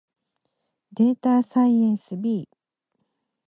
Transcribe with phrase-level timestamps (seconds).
[0.93, 2.49] データサイエンス B